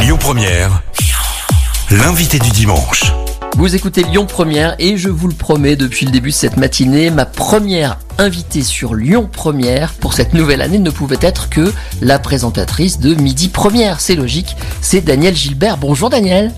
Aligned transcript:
Lyon 0.00 0.16
Première, 0.18 0.82
l'invité 1.90 2.38
du 2.38 2.50
dimanche. 2.50 3.04
Vous 3.56 3.74
écoutez 3.74 4.02
Lyon 4.02 4.26
Première 4.26 4.74
et 4.78 4.96
je 4.96 5.08
vous 5.08 5.28
le 5.28 5.34
promets 5.34 5.76
depuis 5.76 6.04
le 6.06 6.12
début 6.12 6.30
de 6.30 6.34
cette 6.34 6.56
matinée, 6.56 7.10
ma 7.10 7.24
première 7.26 7.98
invitée 8.18 8.62
sur 8.62 8.94
Lyon 8.94 9.28
Première 9.32 9.92
pour 9.94 10.12
cette 10.14 10.34
nouvelle 10.34 10.62
année 10.62 10.78
ne 10.78 10.90
pouvait 10.90 11.18
être 11.20 11.48
que 11.48 11.72
la 12.00 12.18
présentatrice 12.18 12.98
de 13.00 13.14
Midi 13.14 13.48
Première. 13.48 14.00
C'est 14.00 14.14
logique, 14.16 14.56
c'est 14.80 15.00
Daniel 15.00 15.34
Gilbert. 15.34 15.76
Bonjour 15.78 16.10
Daniel. 16.10 16.52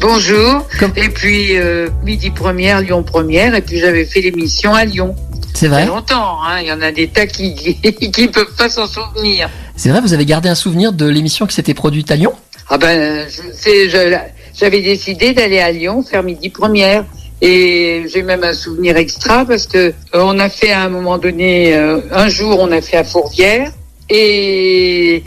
Bonjour. 0.00 0.66
Comme- 0.78 0.92
Et 0.96 1.08
puis 1.08 1.56
euh, 1.56 1.88
midi 2.04 2.30
première, 2.30 2.80
Lyon 2.80 3.02
première, 3.02 3.54
et 3.54 3.62
puis 3.62 3.80
j'avais 3.80 4.04
fait 4.04 4.20
l'émission 4.20 4.72
à 4.74 4.84
Lyon. 4.84 5.14
C'est 5.54 5.66
Il 5.66 5.72
y 5.72 5.74
a 5.74 5.78
vrai 5.78 5.86
longtemps, 5.86 6.38
hein. 6.44 6.60
Il 6.60 6.66
y 6.66 6.72
en 6.72 6.80
a 6.80 6.90
des 6.92 7.08
tas 7.08 7.26
qui 7.26 7.54
qui 8.12 8.28
peuvent 8.28 8.54
pas 8.56 8.68
s'en 8.68 8.86
souvenir. 8.86 9.48
C'est 9.76 9.88
vrai, 9.88 10.00
vous 10.00 10.12
avez 10.12 10.24
gardé 10.26 10.48
un 10.48 10.54
souvenir 10.54 10.92
de 10.92 11.06
l'émission 11.06 11.46
qui 11.46 11.54
s'était 11.56 11.74
produite 11.74 12.10
à 12.12 12.16
Lyon? 12.16 12.32
Ah 12.74 12.78
ben, 12.78 13.24
j'avais 14.58 14.80
décidé 14.80 15.32
d'aller 15.32 15.60
à 15.60 15.70
Lyon 15.70 16.02
faire 16.02 16.24
midi 16.24 16.48
première. 16.50 17.04
Et 17.40 18.02
j'ai 18.12 18.22
même 18.24 18.42
un 18.42 18.52
souvenir 18.52 18.96
extra 18.96 19.44
parce 19.44 19.68
que 19.68 19.78
euh, 19.78 19.92
on 20.14 20.40
a 20.40 20.48
fait 20.48 20.72
à 20.72 20.82
un 20.82 20.88
moment 20.88 21.16
donné, 21.18 21.72
euh, 21.76 22.00
un 22.10 22.28
jour 22.28 22.58
on 22.60 22.72
a 22.72 22.80
fait 22.80 22.96
à 22.96 23.04
Fourvière 23.04 23.70
et 24.10 25.22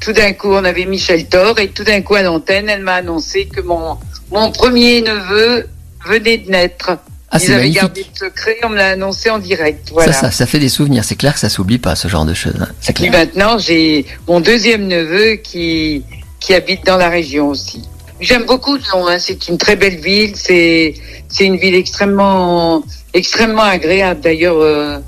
tout 0.00 0.12
d'un 0.12 0.32
coup 0.34 0.48
on 0.52 0.64
avait 0.64 0.84
Michel 0.84 1.26
Thor 1.28 1.58
et 1.60 1.68
tout 1.68 1.84
d'un 1.84 2.02
coup 2.02 2.14
à 2.16 2.22
l'antenne 2.22 2.68
elle 2.68 2.82
m'a 2.82 2.96
annoncé 2.96 3.46
que 3.46 3.62
mon 3.62 3.96
mon 4.30 4.50
premier 4.50 5.00
neveu 5.00 5.68
venait 6.06 6.38
de 6.38 6.50
naître. 6.50 6.98
Ah, 7.30 7.38
Ils 7.40 7.44
avaient 7.52 7.54
magnifique. 7.60 7.74
gardé 7.80 8.06
le 8.20 8.26
secret, 8.26 8.56
on 8.64 8.68
me 8.68 8.76
l'a 8.76 8.88
annoncé 8.90 9.30
en 9.30 9.38
direct. 9.38 9.88
Voilà. 9.92 10.12
Ça, 10.12 10.20
ça, 10.26 10.30
ça 10.30 10.46
fait 10.46 10.58
des 10.58 10.68
souvenirs. 10.68 11.02
C'est 11.04 11.14
clair 11.16 11.32
que 11.32 11.40
ça 11.40 11.48
s'oublie 11.48 11.78
pas, 11.78 11.96
ce 11.96 12.06
genre 12.08 12.26
de 12.26 12.34
choses. 12.34 12.52
hein. 12.60 12.68
C'est 12.82 12.94
Puis 12.94 13.08
clair. 13.08 13.20
maintenant, 13.20 13.56
j'ai 13.56 14.04
mon 14.28 14.40
deuxième 14.40 14.86
neveu 14.86 15.36
qui, 15.36 16.02
qui 16.42 16.54
habite 16.54 16.84
dans 16.84 16.96
la 16.96 17.08
région 17.08 17.48
aussi. 17.48 17.82
J'aime 18.20 18.44
beaucoup 18.44 18.76
Lyon, 18.76 19.06
hein. 19.08 19.18
c'est 19.18 19.48
une 19.48 19.58
très 19.58 19.76
belle 19.76 20.00
ville, 20.00 20.34
c'est 20.36 20.94
c'est 21.28 21.46
une 21.46 21.56
ville 21.56 21.74
extrêmement 21.74 22.82
extrêmement 23.14 23.62
agréable 23.78 24.20
d'ailleurs. 24.20 24.60
euh, 24.60 24.98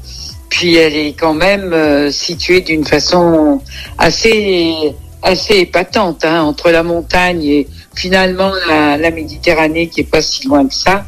puis 0.48 0.76
elle 0.76 0.94
est 0.94 1.14
quand 1.18 1.34
même 1.34 1.72
euh, 1.72 2.10
située 2.12 2.60
d'une 2.60 2.84
façon 2.84 3.60
assez 3.98 4.94
assez 5.22 5.56
épatante 5.66 6.24
hein, 6.24 6.42
entre 6.42 6.70
la 6.70 6.82
montagne 6.82 7.42
et 7.44 7.66
finalement 7.94 8.52
la, 8.68 8.96
la 8.96 9.10
Méditerranée 9.10 9.88
qui 9.88 10.00
est 10.02 10.10
pas 10.10 10.22
si 10.22 10.46
loin 10.46 10.66
que 10.66 10.74
ça. 10.74 11.04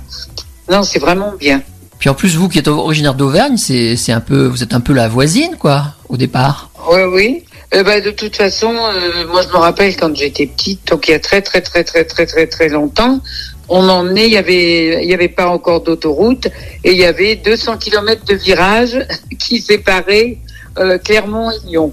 Non, 0.70 0.83
c'est 0.83 0.98
vraiment 0.98 1.33
bien. 1.39 1.62
Puis 1.98 2.11
en 2.11 2.14
plus, 2.14 2.36
vous 2.36 2.48
qui 2.48 2.58
êtes 2.58 2.69
originaire 2.69 3.14
d'Auvergne, 3.14 3.56
c'est 3.56 3.97
c'est 3.97 4.12
un 4.12 4.20
peu, 4.20 4.47
vous 4.47 4.62
êtes 4.62 4.75
un 4.75 4.81
peu 4.81 4.92
la 4.92 5.08
voisine, 5.08 5.56
quoi, 5.58 5.95
au 6.08 6.17
départ. 6.17 6.70
Oui, 6.92 7.03
oui. 7.12 7.45
Euh, 7.75 7.83
bah, 7.83 8.00
de 8.00 8.11
toute 8.11 8.36
façon, 8.36 8.72
euh, 8.75 9.27
moi 9.27 9.42
je 9.42 9.48
me 9.48 9.56
rappelle 9.56 9.97
quand 9.97 10.14
j'étais 10.14 10.47
petite, 10.47 10.86
donc 10.89 11.09
il 11.09 11.12
y 11.12 11.14
a 11.14 11.19
très 11.20 11.42
très 11.42 11.61
très 11.61 11.83
très 11.84 12.05
très 12.05 12.27
très 12.27 12.47
très 12.47 12.69
longtemps, 12.69 13.20
on 13.69 13.83
m'emmenait, 13.83 14.27
il 14.27 14.33
y 14.33 14.36
avait 14.36 15.03
il 15.05 15.11
y 15.11 15.14
avait 15.14 15.28
pas 15.28 15.48
encore 15.48 15.81
d'autoroute 15.83 16.47
et 16.84 16.92
il 16.92 16.98
y 16.98 17.05
avait 17.05 17.36
200 17.36 17.78
kilomètres 17.78 18.25
de 18.25 18.34
virages 18.34 18.98
qui 19.39 19.61
séparaient 19.61 20.39
euh, 20.78 20.98
Clermont 20.98 21.50
et 21.50 21.67
Lyon. 21.67 21.92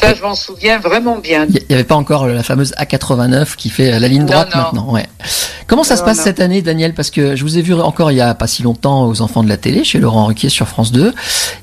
Ça, 0.00 0.14
je 0.14 0.22
m'en 0.22 0.36
souviens 0.36 0.78
vraiment 0.78 1.18
bien. 1.18 1.46
Il 1.48 1.60
n'y 1.68 1.74
avait 1.74 1.82
pas 1.82 1.96
encore 1.96 2.28
la 2.28 2.44
fameuse 2.44 2.72
A89 2.78 3.56
qui 3.56 3.68
fait 3.68 3.98
la 3.98 4.06
ligne 4.06 4.20
Non, 4.20 4.26
droite 4.26 4.54
non. 4.54 4.62
maintenant. 4.62 4.92
Ouais. 4.92 5.06
Comment 5.68 5.84
ça 5.84 5.98
se 5.98 6.02
passe 6.02 6.18
non. 6.18 6.24
cette 6.24 6.40
année, 6.40 6.62
Daniel 6.62 6.94
Parce 6.94 7.10
que 7.10 7.36
je 7.36 7.42
vous 7.42 7.58
ai 7.58 7.62
vu 7.62 7.74
encore 7.74 8.10
il 8.10 8.16
y 8.16 8.22
a 8.22 8.34
pas 8.34 8.46
si 8.46 8.62
longtemps 8.62 9.06
aux 9.06 9.20
Enfants 9.20 9.44
de 9.44 9.50
la 9.50 9.58
télé 9.58 9.84
chez 9.84 9.98
Laurent 9.98 10.24
Ruquier 10.24 10.48
sur 10.48 10.66
France 10.66 10.92
2, 10.92 11.12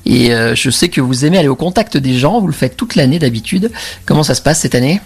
et 0.06 0.32
euh, 0.32 0.54
je 0.54 0.70
sais 0.70 0.88
que 0.88 1.00
vous 1.00 1.24
aimez 1.24 1.38
aller 1.38 1.48
au 1.48 1.56
contact 1.56 1.96
des 1.96 2.14
gens. 2.14 2.40
Vous 2.40 2.46
le 2.46 2.52
faites 2.52 2.76
toute 2.76 2.94
l'année 2.94 3.18
d'habitude. 3.18 3.72
Comment 4.06 4.22
ça 4.22 4.34
se 4.34 4.42
passe 4.42 4.60
cette 4.60 4.76
année? 4.76 5.00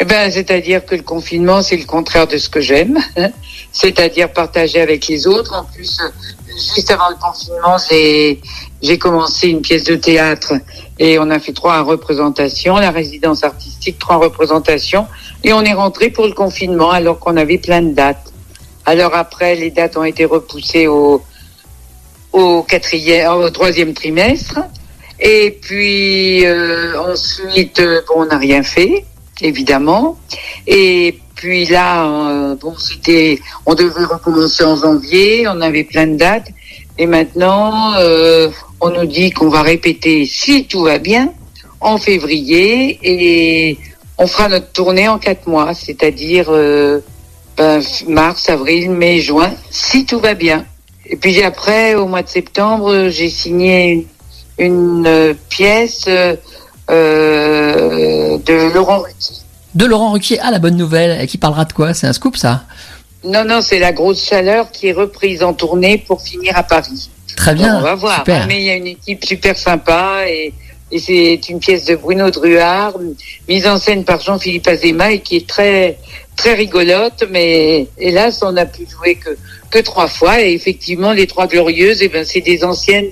Eh 0.00 0.04
ben, 0.04 0.30
c'est-à-dire 0.30 0.84
que 0.84 0.94
le 0.94 1.02
confinement, 1.02 1.62
c'est 1.62 1.76
le 1.76 1.84
contraire 1.84 2.26
de 2.26 2.38
ce 2.38 2.48
que 2.48 2.60
j'aime, 2.60 2.98
c'est-à-dire 3.72 4.32
partager 4.32 4.80
avec 4.80 5.06
les 5.08 5.26
autres. 5.26 5.54
En 5.54 5.64
plus, 5.64 5.98
juste 6.74 6.90
avant 6.90 7.10
le 7.10 7.16
confinement, 7.16 7.76
j'ai 7.88 8.40
j'ai 8.82 8.98
commencé 8.98 9.48
une 9.48 9.62
pièce 9.62 9.84
de 9.84 9.94
théâtre 9.94 10.54
et 10.98 11.18
on 11.18 11.30
a 11.30 11.38
fait 11.38 11.52
trois 11.52 11.82
représentations, 11.82 12.76
la 12.76 12.90
résidence 12.90 13.42
artistique, 13.42 13.98
trois 13.98 14.16
représentations, 14.16 15.06
et 15.46 15.52
on 15.52 15.62
est 15.62 15.72
rentré 15.72 16.10
pour 16.10 16.26
le 16.26 16.32
confinement 16.32 16.90
alors 16.90 17.20
qu'on 17.20 17.36
avait 17.36 17.58
plein 17.58 17.80
de 17.80 17.94
dates. 17.94 18.32
Alors 18.84 19.14
après, 19.14 19.54
les 19.54 19.70
dates 19.70 19.96
ont 19.96 20.04
été 20.04 20.24
repoussées 20.24 20.88
au 20.88 21.22
au 22.32 22.62
quatrième, 22.64 23.30
au 23.30 23.48
troisième 23.50 23.94
trimestre. 23.94 24.58
Et 25.20 25.58
puis 25.62 26.44
euh, 26.44 27.00
ensuite, 27.00 27.78
euh, 27.78 28.02
bon, 28.08 28.22
on 28.22 28.26
n'a 28.26 28.38
rien 28.38 28.62
fait, 28.62 29.04
évidemment. 29.40 30.18
Et 30.66 31.18
puis 31.36 31.64
là, 31.66 32.06
euh, 32.06 32.56
bon, 32.56 32.74
c'était, 32.76 33.38
on 33.64 33.74
devait 33.74 34.04
recommencer 34.04 34.64
en 34.64 34.76
janvier, 34.76 35.46
on 35.48 35.60
avait 35.60 35.84
plein 35.84 36.08
de 36.08 36.16
dates. 36.16 36.48
Et 36.98 37.06
maintenant, 37.06 37.94
euh, 37.94 38.50
on 38.80 38.90
nous 38.90 39.06
dit 39.06 39.30
qu'on 39.30 39.48
va 39.48 39.62
répéter, 39.62 40.26
si 40.26 40.66
tout 40.66 40.82
va 40.82 40.98
bien, 40.98 41.32
en 41.80 41.98
février, 41.98 42.98
et 43.02 43.78
on 44.18 44.26
fera 44.26 44.48
notre 44.48 44.72
tournée 44.72 45.08
en 45.08 45.18
quatre 45.18 45.46
mois, 45.46 45.74
c'est-à-dire 45.74 46.46
euh, 46.48 47.00
ben, 47.56 47.82
mars, 48.08 48.48
avril, 48.48 48.90
mai, 48.90 49.20
juin, 49.20 49.52
si 49.70 50.06
tout 50.06 50.20
va 50.20 50.34
bien. 50.34 50.64
Et 51.08 51.16
puis 51.16 51.42
après, 51.42 51.94
au 51.94 52.06
mois 52.06 52.22
de 52.22 52.28
septembre, 52.28 53.08
j'ai 53.08 53.30
signé 53.30 54.06
une, 54.58 54.66
une, 54.66 55.06
euh, 55.06 55.34
pièce 55.48 56.04
euh, 56.08 56.36
euh, 56.90 58.38
de 58.38 58.72
Laurent 58.74 58.98
Ruquier. 59.00 59.36
De 59.74 59.84
Laurent 59.84 60.12
Ruquier, 60.12 60.38
ah 60.42 60.50
la 60.50 60.58
bonne 60.58 60.76
nouvelle, 60.76 61.20
et 61.20 61.26
qui 61.26 61.38
parlera 61.38 61.64
de 61.64 61.72
quoi? 61.72 61.94
C'est 61.94 62.06
un 62.06 62.12
scoop 62.12 62.36
ça? 62.36 62.64
Non, 63.24 63.44
non, 63.44 63.60
c'est 63.60 63.78
la 63.78 63.92
grosse 63.92 64.24
chaleur 64.24 64.70
qui 64.70 64.88
est 64.88 64.92
reprise 64.92 65.42
en 65.42 65.52
tournée 65.52 65.98
pour 65.98 66.22
finir 66.22 66.56
à 66.56 66.62
Paris. 66.62 67.10
Très 67.36 67.54
bien, 67.54 67.74
Donc, 67.74 67.80
on 67.80 67.84
va 67.84 67.94
voir. 67.94 68.18
super. 68.18 68.46
Mais 68.46 68.60
il 68.60 68.64
y 68.64 68.70
a 68.70 68.74
une 68.74 68.86
équipe 68.86 69.24
super 69.24 69.58
sympa 69.58 70.22
et, 70.26 70.54
et 70.92 70.98
c'est 71.00 71.40
une 71.48 71.58
pièce 71.58 71.84
de 71.86 71.96
Bruno 71.96 72.30
Druard, 72.30 72.94
mise 73.48 73.66
en 73.66 73.78
scène 73.78 74.04
par 74.04 74.20
Jean-Philippe 74.20 74.68
Azema 74.68 75.12
et 75.12 75.20
qui 75.20 75.36
est 75.36 75.46
très 75.46 75.98
très 76.36 76.54
rigolote. 76.54 77.24
Mais 77.30 77.88
hélas, 77.98 78.40
on 78.42 78.52
n'a 78.52 78.66
pu 78.66 78.86
jouer 78.88 79.16
que 79.16 79.30
que 79.70 79.78
trois 79.80 80.06
fois. 80.06 80.40
Et 80.40 80.52
effectivement, 80.52 81.12
les 81.12 81.26
trois 81.26 81.48
glorieuses, 81.48 82.02
eh 82.02 82.08
ben 82.08 82.24
c'est 82.24 82.40
des 82.40 82.62
anciennes 82.62 83.10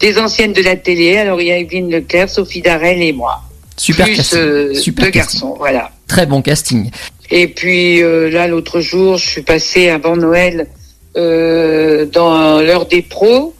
des 0.00 0.18
anciennes 0.18 0.52
de 0.52 0.62
la 0.62 0.76
télé. 0.76 1.16
Alors 1.16 1.40
il 1.40 1.46
y 1.46 1.52
a 1.52 1.58
Evelyne 1.58 1.90
Leclerc, 1.90 2.28
Sophie 2.28 2.60
Darel 2.60 3.00
et 3.00 3.12
moi. 3.12 3.40
Super 3.76 4.06
plus 4.06 4.16
casting. 4.16 4.38
euh, 4.38 4.74
super 4.74 5.06
deux 5.06 5.10
casting. 5.10 5.40
garçons, 5.40 5.54
voilà. 5.58 5.90
Très 6.06 6.26
bon 6.26 6.42
casting. 6.42 6.90
Et 7.30 7.48
puis 7.48 8.02
euh, 8.02 8.28
là, 8.28 8.46
l'autre 8.46 8.80
jour, 8.80 9.16
je 9.16 9.26
suis 9.26 9.42
passée 9.42 9.88
avant 9.88 10.16
Noël 10.16 10.68
euh, 11.16 12.04
dans 12.04 12.60
l'heure 12.60 12.86
des 12.86 13.02
pros 13.02 13.54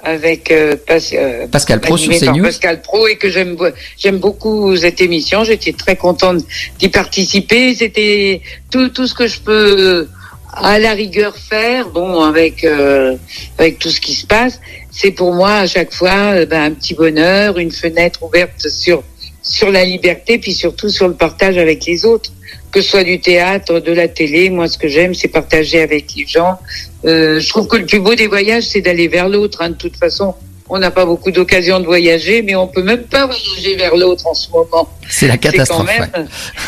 avec 0.00 0.50
euh, 0.50 0.76
Pas- 0.86 0.98
euh, 1.14 1.46
Pascal 1.48 1.80
Pro 1.80 1.96
sur 1.96 2.12
CNews. 2.12 2.42
Pascal 2.42 2.82
Pro 2.82 3.08
et 3.08 3.16
que 3.16 3.30
j'aime 3.30 3.56
j'aime 3.98 4.18
beaucoup 4.18 4.76
cette 4.76 5.00
émission. 5.00 5.44
J'étais 5.44 5.72
très 5.72 5.96
contente 5.96 6.44
d'y 6.78 6.88
participer. 6.88 7.74
C'était 7.74 8.40
tout 8.70 8.88
tout 8.90 9.06
ce 9.06 9.14
que 9.14 9.26
je 9.26 9.40
peux 9.40 9.76
euh, 9.78 10.08
à 10.54 10.78
la 10.78 10.92
rigueur 10.92 11.36
faire. 11.36 11.88
Bon, 11.88 12.22
avec 12.22 12.64
euh, 12.64 13.16
avec 13.58 13.78
tout 13.78 13.90
ce 13.90 14.00
qui 14.00 14.14
se 14.14 14.26
passe, 14.26 14.60
c'est 14.90 15.10
pour 15.10 15.32
moi 15.34 15.54
à 15.54 15.66
chaque 15.66 15.92
fois 15.92 16.34
euh, 16.34 16.46
ben, 16.46 16.62
un 16.62 16.70
petit 16.72 16.94
bonheur, 16.94 17.58
une 17.58 17.72
fenêtre 17.72 18.22
ouverte 18.22 18.68
sur 18.68 19.02
sur 19.42 19.70
la 19.70 19.84
liberté, 19.84 20.38
puis 20.38 20.52
surtout 20.52 20.90
sur 20.90 21.08
le 21.08 21.14
partage 21.14 21.56
avec 21.56 21.86
les 21.86 22.04
autres, 22.04 22.30
que 22.70 22.82
ce 22.82 22.90
soit 22.90 23.04
du 23.04 23.18
théâtre, 23.18 23.80
de 23.80 23.92
la 23.92 24.06
télé. 24.06 24.50
Moi, 24.50 24.68
ce 24.68 24.76
que 24.76 24.88
j'aime, 24.88 25.14
c'est 25.14 25.28
partager 25.28 25.80
avec 25.80 26.14
les 26.14 26.26
gens. 26.26 26.58
Euh, 27.04 27.38
je 27.40 27.48
trouve 27.48 27.66
que 27.68 27.76
le 27.76 27.86
plus 27.86 28.00
beau 28.00 28.14
des 28.14 28.26
voyages, 28.26 28.64
c'est 28.64 28.80
d'aller 28.80 29.08
vers 29.08 29.28
l'autre. 29.28 29.62
hein. 29.62 29.70
De 29.70 29.74
toute 29.74 29.96
façon, 29.96 30.34
on 30.68 30.78
n'a 30.78 30.90
pas 30.90 31.06
beaucoup 31.06 31.30
d'occasion 31.30 31.80
de 31.80 31.84
voyager, 31.86 32.42
mais 32.42 32.54
on 32.56 32.66
peut 32.66 32.82
même 32.82 33.02
pas 33.04 33.26
voyager 33.26 33.76
vers 33.76 33.96
l'autre 33.96 34.26
en 34.26 34.34
ce 34.34 34.50
moment. 34.50 34.88
C'est 35.08 35.26
la 35.28 35.34
quand 35.38 35.50
catastrophe. 35.50 35.86
même. 35.86 36.08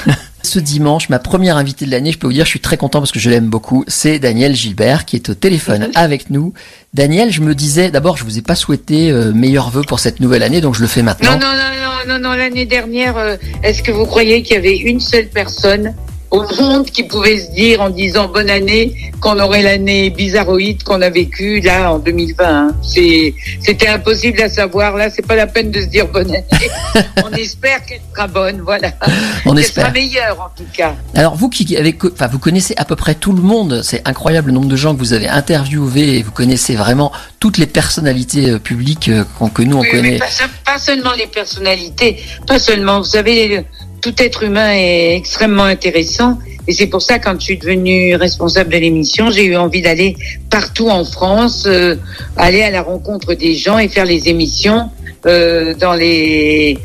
ouais. 0.06 0.12
Ce 0.42 0.58
dimanche, 0.58 1.10
ma 1.10 1.18
première 1.18 1.58
invitée 1.58 1.84
de 1.84 1.90
l'année, 1.90 2.12
je 2.12 2.18
peux 2.18 2.26
vous 2.26 2.32
dire, 2.32 2.46
je 2.46 2.50
suis 2.50 2.60
très 2.60 2.78
content 2.78 3.00
parce 3.00 3.12
que 3.12 3.18
je 3.18 3.28
l'aime 3.28 3.48
beaucoup. 3.50 3.84
C'est 3.88 4.18
Daniel 4.18 4.56
Gilbert 4.56 5.04
qui 5.04 5.16
est 5.16 5.28
au 5.28 5.34
téléphone 5.34 5.90
avec 5.94 6.30
nous. 6.30 6.54
Daniel, 6.94 7.30
je 7.30 7.42
me 7.42 7.54
disais, 7.54 7.90
d'abord, 7.90 8.16
je 8.16 8.24
vous 8.24 8.38
ai 8.38 8.42
pas 8.42 8.54
souhaité 8.54 9.10
euh, 9.10 9.32
meilleurs 9.34 9.68
vœux 9.68 9.82
pour 9.86 10.00
cette 10.00 10.18
nouvelle 10.18 10.42
année, 10.42 10.62
donc 10.62 10.74
je 10.76 10.80
le 10.80 10.86
fais 10.86 11.02
maintenant. 11.02 11.32
Non, 11.32 11.40
non, 11.40 11.52
non, 11.52 12.14
non, 12.14 12.18
non, 12.18 12.28
non. 12.30 12.34
L'année 12.36 12.64
dernière, 12.64 13.18
euh, 13.18 13.36
est-ce 13.62 13.82
que 13.82 13.90
vous 13.90 14.06
croyez 14.06 14.42
qu'il 14.42 14.54
y 14.54 14.58
avait 14.58 14.78
une 14.78 14.98
seule 15.00 15.26
personne 15.28 15.94
au 16.30 16.42
monde 16.60 16.86
qui 16.86 17.02
pouvait 17.04 17.38
se 17.38 17.50
dire 17.52 17.80
en 17.80 17.90
disant 17.90 18.28
bonne 18.28 18.50
année 18.50 19.12
qu'on 19.20 19.38
aurait 19.40 19.62
l'année 19.62 20.10
bizarroïde 20.10 20.82
qu'on 20.84 21.02
a 21.02 21.10
vécue 21.10 21.60
là 21.60 21.92
en 21.92 21.98
2020 21.98 22.44
hein. 22.46 22.74
C'est 22.82 23.34
c'était 23.60 23.88
impossible 23.88 24.40
à 24.42 24.48
savoir. 24.48 24.96
Là, 24.96 25.10
c'est 25.10 25.26
pas 25.26 25.34
la 25.34 25.46
peine 25.46 25.70
de 25.70 25.80
se 25.80 25.86
dire 25.86 26.06
bonne 26.08 26.30
année. 26.30 26.44
On 27.24 27.30
espère 27.32 27.84
qu'elle 27.84 28.00
sera 28.14 28.26
bonne, 28.26 28.60
voilà. 28.60 28.92
On 29.44 29.50
qu'elle 29.50 29.60
espère. 29.60 29.84
sera 29.84 29.92
meilleure 29.92 30.40
en 30.40 30.56
tout 30.56 30.66
cas. 30.72 30.94
Alors 31.14 31.34
vous 31.36 31.48
qui 31.48 31.76
avez, 31.76 31.96
enfin 32.12 32.26
vous 32.28 32.38
connaissez 32.38 32.74
à 32.76 32.84
peu 32.84 32.96
près 32.96 33.14
tout 33.14 33.32
le 33.32 33.42
monde, 33.42 33.82
c'est 33.82 34.06
incroyable 34.08 34.48
le 34.48 34.54
nombre 34.54 34.68
de 34.68 34.76
gens 34.76 34.94
que 34.94 34.98
vous 34.98 35.12
avez 35.12 35.28
interviewés 35.28 36.18
et 36.18 36.22
vous 36.22 36.30
connaissez 36.32 36.74
vraiment 36.76 37.12
toutes 37.38 37.58
les 37.58 37.66
personnalités 37.66 38.50
euh, 38.50 38.58
publiques 38.58 39.08
euh, 39.08 39.24
que 39.54 39.62
nous 39.62 39.76
on 39.76 39.80
Oui, 39.80 39.90
connaît. 39.90 40.18
pas, 40.18 40.26
pas 40.64 40.78
seulement 40.78 41.12
les 41.12 41.26
personnalités, 41.26 42.16
pas 42.46 42.58
seulement. 42.58 42.98
Vous 42.98 43.04
savez, 43.06 43.64
tout 44.00 44.14
être 44.18 44.42
humain 44.42 44.72
est 44.72 45.16
extrêmement 45.16 45.64
intéressant. 45.64 46.38
Et 46.66 46.72
c'est 46.72 46.86
pour 46.86 47.02
ça, 47.02 47.18
quand 47.18 47.34
je 47.38 47.44
suis 47.44 47.58
devenue 47.58 48.14
responsable 48.16 48.72
de 48.72 48.78
l'émission, 48.78 49.30
j'ai 49.30 49.44
eu 49.44 49.56
envie 49.56 49.82
d'aller 49.82 50.16
partout 50.50 50.88
en 50.88 51.04
France, 51.04 51.64
euh, 51.66 51.96
aller 52.36 52.62
à 52.62 52.70
la 52.70 52.82
rencontre 52.82 53.34
des 53.34 53.54
gens 53.54 53.78
et 53.78 53.88
faire 53.88 54.04
les 54.04 54.28
émissions 54.28 54.90
euh, 55.26 55.74
dans 55.74 55.94
les 55.94 56.78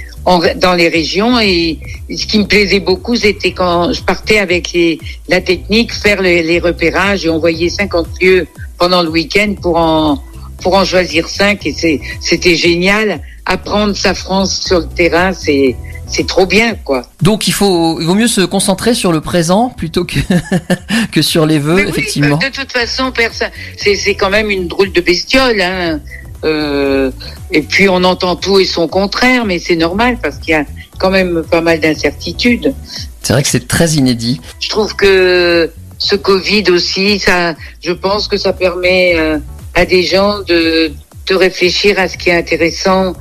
dans 0.59 0.73
les 0.73 0.89
régions. 0.89 1.39
Et 1.39 1.77
ce 2.09 2.25
qui 2.25 2.39
me 2.39 2.45
plaisait 2.45 2.79
beaucoup, 2.79 3.15
c'était 3.15 3.51
quand 3.51 3.93
je 3.93 4.01
partais 4.01 4.39
avec 4.39 4.71
les, 4.73 4.97
la 5.29 5.39
technique, 5.39 5.93
faire 5.93 6.21
les, 6.21 6.59
repérages 6.59 7.25
et 7.25 7.29
envoyer 7.29 7.69
50 7.69 8.07
lieux 8.21 8.47
pendant 8.79 9.03
le 9.03 9.09
week-end 9.09 9.53
pour 9.61 9.77
en 9.77 10.19
pour 10.63 10.73
en 10.73 10.83
choisir 10.83 11.27
cinq. 11.27 11.65
Et 11.67 12.01
c'était 12.21 12.55
génial. 12.55 13.21
Apprendre 13.45 13.95
sa 13.95 14.15
France 14.15 14.63
sur 14.65 14.79
le 14.79 14.87
terrain, 14.87 15.31
c'est 15.31 15.75
c'est 16.07 16.27
trop 16.27 16.45
bien, 16.45 16.75
quoi. 16.75 17.03
Donc 17.21 17.47
il 17.47 17.53
faut, 17.53 17.99
il 17.99 18.05
vaut 18.05 18.15
mieux 18.15 18.27
se 18.27 18.41
concentrer 18.41 18.93
sur 18.93 19.11
le 19.11 19.21
présent 19.21 19.69
plutôt 19.69 20.05
que 20.05 20.19
que 21.11 21.21
sur 21.21 21.45
les 21.45 21.59
vœux, 21.59 21.75
oui, 21.75 21.85
effectivement. 21.87 22.37
de 22.37 22.45
toute 22.47 22.71
façon, 22.71 23.11
personne, 23.11 23.49
c'est 23.77 23.95
c'est 23.95 24.15
quand 24.15 24.29
même 24.29 24.49
une 24.49 24.67
drôle 24.67 24.91
de 24.91 25.01
bestiole. 25.01 25.61
Hein. 25.61 25.99
Euh, 26.43 27.11
et 27.51 27.61
puis 27.61 27.89
on 27.89 28.03
entend 28.03 28.35
tout 28.35 28.59
et 28.59 28.65
son 28.65 28.87
contraire, 28.87 29.45
mais 29.45 29.57
c'est 29.57 29.75
normal 29.75 30.17
parce 30.21 30.37
qu'il 30.37 30.51
y 30.51 30.55
a 30.55 30.65
quand 30.99 31.09
même 31.09 31.43
pas 31.49 31.61
mal 31.61 31.79
d'incertitudes. 31.79 32.73
C'est 33.21 33.33
vrai 33.33 33.41
que 33.41 33.49
c'est 33.49 33.67
très 33.67 33.93
inédit. 33.93 34.39
Je 34.59 34.69
trouve 34.69 34.95
que 34.95 35.71
ce 35.97 36.15
Covid 36.15 36.65
aussi, 36.69 37.19
ça, 37.19 37.55
je 37.83 37.91
pense 37.91 38.27
que 38.27 38.37
ça 38.37 38.53
permet 38.53 39.15
euh, 39.17 39.39
à 39.73 39.85
des 39.85 40.03
gens 40.03 40.39
de, 40.41 40.91
de 41.27 41.35
réfléchir 41.35 41.97
à 41.97 42.07
ce 42.07 42.17
qui 42.17 42.29
est 42.29 42.37
intéressant, 42.37 43.13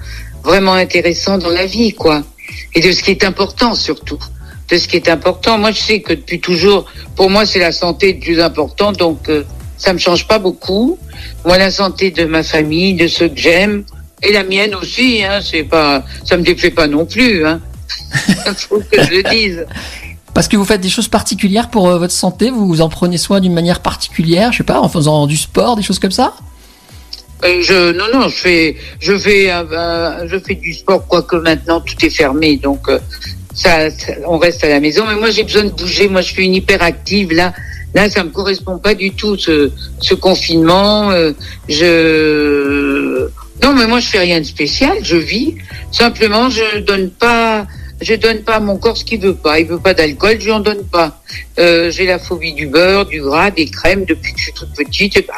vraiment 0.43 0.75
intéressant 0.75 1.39
dans 1.39 1.49
la 1.49 1.67
vie, 1.67 1.95
quoi. 1.95 2.23
Et 2.75 2.81
de 2.81 2.93
ce 2.93 3.03
qui 3.03 3.11
est 3.11 3.25
important 3.25 3.75
surtout. 3.75 4.19
De 4.71 4.77
ce 4.79 4.89
qui 4.89 4.97
est 4.97 5.09
important. 5.09 5.59
Moi, 5.59 5.73
je 5.73 5.81
sais 5.81 6.01
que 6.01 6.15
depuis 6.15 6.41
toujours, 6.41 6.87
pour 7.17 7.31
moi, 7.31 7.47
c'est 7.47 7.59
la 7.59 7.73
santé 7.73 8.15
le 8.15 8.21
plus 8.21 8.41
important, 8.41 8.93
donc 8.93 9.29
euh, 9.29 9.45
ça 9.77 9.93
me 9.93 9.99
change 9.99 10.27
pas 10.27 10.39
beaucoup. 10.39 10.99
Moi, 11.45 11.59
la 11.59 11.71
santé 11.71 12.11
de 12.11 12.25
ma 12.25 12.43
famille, 12.43 12.95
de 12.95 13.07
ceux 13.07 13.29
que 13.29 13.39
j'aime, 13.39 13.85
et 14.23 14.33
la 14.33 14.43
mienne 14.43 14.75
aussi, 14.75 15.23
hein, 15.23 15.41
c'est 15.43 15.65
pas, 15.65 16.05
ça 16.25 16.37
me 16.37 16.43
déplaît 16.43 16.71
pas 16.71 16.87
non 16.87 17.05
plus, 17.05 17.47
hein. 17.47 17.61
Faut 18.57 18.79
que 18.79 19.03
je 19.03 19.11
le 19.11 19.23
dise. 19.31 19.67
Parce 20.33 20.49
que 20.49 20.57
vous 20.57 20.65
faites 20.65 20.81
des 20.81 20.89
choses 20.89 21.09
particulières 21.09 21.71
pour 21.71 21.89
euh, 21.89 21.99
votre 21.99 22.13
santé, 22.13 22.51
vous 22.51 22.67
vous 22.67 22.81
en 22.81 22.89
prenez 22.89 23.19
soin 23.19 23.41
d'une 23.41 23.53
manière 23.53 23.81
particulière, 23.81 24.51
je 24.53 24.59
sais 24.59 24.65
pas, 24.65 24.81
en 24.81 24.89
faisant 24.89 25.27
du 25.27 25.37
sport, 25.37 25.77
des 25.77 25.83
choses 25.83 25.99
comme 25.99 26.11
ça? 26.11 26.35
Euh, 27.45 27.61
je 27.63 27.93
non 27.93 28.07
non 28.13 28.29
je 28.29 28.37
fais 28.45 28.77
je 29.01 29.15
fais 29.25 29.51
euh, 29.51 29.63
euh, 29.73 30.27
je 30.31 30.39
fais 30.39 30.55
du 30.55 30.73
sport 30.73 31.07
quoique 31.07 31.37
maintenant 31.37 31.81
tout 31.81 31.99
est 32.07 32.11
fermé 32.11 32.57
donc 32.57 32.83
ça, 33.55 33.91
ça- 33.91 34.15
on 34.27 34.39
reste 34.39 34.65
à 34.65 34.69
la 34.69 34.81
maison. 34.81 35.05
Mais 35.07 35.15
moi 35.15 35.31
j'ai 35.31 35.45
besoin 35.45 35.65
de 35.65 35.71
bouger. 35.71 36.09
Moi 36.09 36.23
je 36.23 36.31
suis 36.33 36.45
une 36.45 36.55
hyperactive. 36.57 37.33
Là 37.33 37.53
là 37.95 38.09
ça 38.11 38.25
me 38.25 38.31
correspond 38.31 38.79
pas 38.79 38.95
du 38.95 39.11
tout 39.13 39.37
ce 39.39 39.71
ce 40.01 40.15
confinement. 40.15 41.11
Euh, 41.13 41.33
je 41.69 43.29
non 43.63 43.73
mais 43.75 43.87
moi 43.87 44.01
je 44.01 44.09
fais 44.09 44.19
rien 44.29 44.41
de 44.41 44.45
spécial. 44.57 44.97
Je 45.03 45.17
vis. 45.17 45.55
Simplement 45.93 46.51
je 46.51 46.79
donne 46.81 47.11
pas 47.11 47.44
je 48.05 48.15
donne 48.15 48.43
pas 48.43 48.57
à 48.57 48.61
mon 48.61 48.77
corps 48.77 48.97
ce 48.97 49.05
qu'il 49.05 49.21
veut 49.21 49.35
pas 49.35 49.59
il 49.61 49.67
veut 49.67 49.79
pas 49.79 49.95
d'alcool 49.95 50.37
je 50.39 50.45
lui 50.47 50.53
en 50.53 50.61
donne 50.61 50.85
pas 50.85 51.21
euh, 51.59 51.91
j'ai 51.91 52.07
la 52.07 52.19
phobie 52.19 52.53
du 52.53 52.67
beurre 52.67 53.07
du 53.07 53.21
gras 53.21 53.51
des 53.51 53.67
crèmes 53.67 54.05
depuis 54.05 54.33
que 54.33 54.39
je 54.39 54.45
suis 54.45 54.53
toute 54.53 54.73
petite 54.75 55.17
et 55.17 55.23
ben, 55.23 55.35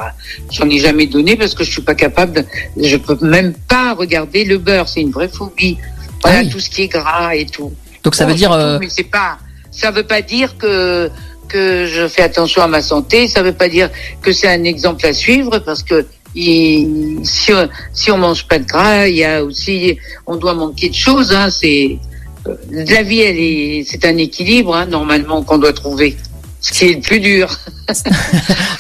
J'en 0.50 0.68
ai 0.68 0.78
jamais 0.78 1.06
donné 1.06 1.36
parce 1.36 1.54
que 1.54 1.64
je 1.64 1.70
suis 1.70 1.82
pas 1.82 1.94
capable. 1.94 2.32
De, 2.34 2.44
je 2.82 2.96
peux 2.96 3.16
même 3.22 3.52
pas 3.68 3.94
regarder 3.94 4.44
le 4.44 4.58
beurre. 4.58 4.88
C'est 4.88 5.00
une 5.00 5.10
vraie 5.10 5.28
phobie. 5.28 5.76
Voilà 6.22 6.38
Ah 6.38 6.42
oui. 6.42 6.50
tout 6.50 6.60
ce 6.60 6.70
qui 6.70 6.82
est 6.82 6.88
gras 6.88 7.34
et 7.34 7.46
tout. 7.46 7.72
Donc 8.02 8.14
ça 8.14 8.24
Bon, 8.24 8.30
veut 8.30 8.36
dire... 8.36 8.50
surtout, 8.50 8.64
euh, 8.64 8.78
Mais 8.80 8.88
c'est 8.88 9.04
pas. 9.04 9.38
Ça 9.70 9.90
veut 9.90 10.02
pas 10.04 10.22
dire 10.22 10.56
que 10.58 11.10
que 11.48 11.86
je 11.86 12.08
fais 12.08 12.22
attention 12.22 12.62
à 12.62 12.66
ma 12.68 12.82
santé. 12.82 13.28
Ça 13.28 13.42
veut 13.42 13.52
pas 13.52 13.68
dire 13.68 13.90
que 14.22 14.32
c'est 14.32 14.48
un 14.48 14.64
exemple 14.64 15.06
à 15.06 15.12
suivre 15.12 15.58
parce 15.60 15.82
que 15.82 16.06
si 16.34 17.52
on, 17.52 17.68
si 17.92 18.10
on 18.10 18.18
mange 18.18 18.46
pas 18.46 18.58
de 18.58 18.64
gras, 18.64 19.06
il 19.08 19.16
y 19.16 19.24
a 19.24 19.42
aussi 19.44 19.98
on 20.26 20.36
doit 20.36 20.54
manquer 20.54 20.88
de 20.88 20.94
choses. 20.94 21.32
Hein, 21.32 21.50
c'est 21.50 21.98
la 22.70 23.02
vie, 23.02 23.20
elle 23.20 23.38
est 23.38 23.84
c'est 23.88 24.04
un 24.04 24.16
équilibre 24.16 24.75
hein, 24.75 24.87
normalement 24.87 25.43
qu'on 25.43 25.58
doit 25.58 25.72
trouver. 25.72 26.16
Ce 26.60 26.72
qui 26.72 26.87
est 26.87 26.94
le 26.94 27.00
plus 27.00 27.20
dur. 27.20 27.48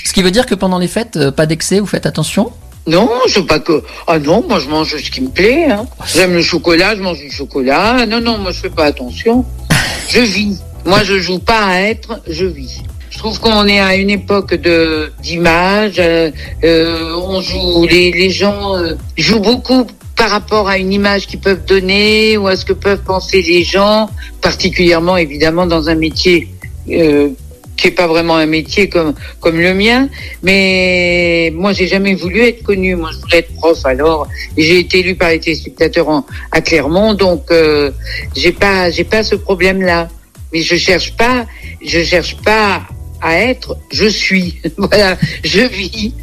Ce 0.04 0.12
qui 0.12 0.22
veut 0.22 0.30
dire 0.30 0.46
que 0.46 0.54
pendant 0.54 0.78
les 0.78 0.88
fêtes, 0.88 1.16
euh, 1.16 1.30
pas 1.30 1.46
d'excès, 1.46 1.78
vous 1.78 1.86
faites 1.86 2.06
attention? 2.06 2.50
Non, 2.88 3.08
je 3.28 3.40
veux 3.40 3.46
pas 3.46 3.58
que. 3.60 3.82
Ah 4.06 4.18
non, 4.18 4.44
moi 4.48 4.58
je 4.60 4.68
mange 4.68 4.96
ce 4.96 5.10
qui 5.10 5.20
me 5.20 5.28
plaît. 5.28 5.66
Hein. 5.70 5.86
J'aime 6.14 6.32
le 6.34 6.42
chocolat, 6.42 6.94
je 6.96 7.02
mange 7.02 7.18
du 7.18 7.30
chocolat. 7.30 8.06
Non, 8.06 8.20
non, 8.20 8.38
moi 8.38 8.52
je 8.52 8.60
fais 8.60 8.70
pas 8.70 8.84
attention. 8.84 9.44
Je 10.08 10.20
vis. 10.20 10.60
Moi 10.84 11.02
je 11.02 11.18
joue 11.18 11.40
pas 11.40 11.64
à 11.66 11.80
être, 11.80 12.20
je 12.28 12.44
vis. 12.44 12.80
Je 13.10 13.18
trouve 13.18 13.40
qu'on 13.40 13.66
est 13.66 13.80
à 13.80 13.96
une 13.96 14.10
époque 14.10 14.54
de 14.54 15.10
d'image. 15.20 15.98
euh, 15.98 16.30
euh, 16.62 17.12
on 17.16 17.40
joue, 17.40 17.86
les, 17.86 18.12
les 18.12 18.30
gens 18.30 18.76
euh, 18.76 18.94
jouent 19.16 19.40
beaucoup 19.40 19.84
par 20.16 20.30
rapport 20.30 20.68
à 20.68 20.78
une 20.78 20.92
image 20.92 21.26
qu'ils 21.26 21.40
peuvent 21.40 21.64
donner 21.66 22.36
ou 22.38 22.46
à 22.48 22.56
ce 22.56 22.64
que 22.64 22.72
peuvent 22.72 23.02
penser 23.02 23.42
les 23.42 23.62
gens, 23.64 24.08
particulièrement 24.40 25.16
évidemment 25.16 25.66
dans 25.66 25.88
un 25.88 25.94
métier 25.94 26.48
euh, 26.90 27.28
qui 27.76 27.88
est 27.88 27.90
pas 27.90 28.06
vraiment 28.06 28.36
un 28.36 28.46
métier 28.46 28.88
comme 28.88 29.12
comme 29.40 29.60
le 29.60 29.74
mien. 29.74 30.08
Mais 30.42 31.52
moi, 31.54 31.72
j'ai 31.74 31.86
jamais 31.86 32.14
voulu 32.14 32.40
être 32.40 32.62
connu. 32.62 32.96
Moi, 32.96 33.10
je 33.12 33.18
voulais 33.20 33.38
être 33.38 33.54
prof. 33.56 33.78
Alors, 33.84 34.26
j'ai 34.56 34.78
été 34.78 35.00
élu 35.00 35.14
par 35.14 35.28
les 35.30 35.40
téléspectateurs 35.40 36.08
en- 36.08 36.24
à 36.52 36.60
Clermont, 36.62 37.12
donc 37.12 37.50
euh, 37.50 37.90
j'ai 38.34 38.52
pas, 38.52 38.90
j'ai 38.90 39.04
pas 39.04 39.22
ce 39.22 39.34
problème-là. 39.34 40.08
Mais 40.52 40.62
je 40.62 40.76
cherche 40.76 41.14
pas, 41.16 41.44
je 41.84 42.02
cherche 42.02 42.36
pas 42.42 42.82
à 43.20 43.38
être. 43.40 43.76
Je 43.92 44.06
suis. 44.06 44.56
voilà, 44.78 45.18
je 45.44 45.60
vis. 45.60 46.14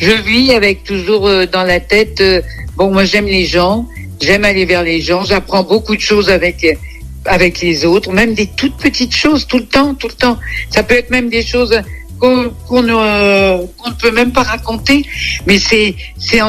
Je 0.00 0.10
vis 0.10 0.52
avec 0.52 0.84
toujours 0.84 1.26
euh, 1.28 1.46
dans 1.46 1.64
la 1.64 1.80
tête. 1.80 2.20
euh, 2.20 2.42
bon, 2.76 2.90
moi, 2.92 3.04
j'aime 3.04 3.26
les 3.26 3.46
gens. 3.46 3.86
J'aime 4.20 4.44
aller 4.44 4.64
vers 4.64 4.82
les 4.82 5.00
gens. 5.00 5.24
J'apprends 5.24 5.64
beaucoup 5.64 5.96
de 5.96 6.00
choses 6.00 6.30
avec 6.30 6.64
avec 7.26 7.60
les 7.60 7.84
autres, 7.84 8.12
même 8.12 8.34
des 8.34 8.46
toutes 8.46 8.76
petites 8.76 9.14
choses, 9.14 9.46
tout 9.46 9.58
le 9.58 9.66
temps, 9.66 9.94
tout 9.94 10.08
le 10.08 10.14
temps. 10.14 10.38
Ça 10.70 10.82
peut 10.82 10.94
être 10.94 11.10
même 11.10 11.28
des 11.30 11.42
choses 11.42 11.74
qu'on 12.18 12.82
ne, 12.82 13.92
peut 14.00 14.10
même 14.12 14.32
pas 14.32 14.42
raconter, 14.42 15.04
mais 15.46 15.58
c'est 15.58 15.94
c'est 16.18 16.40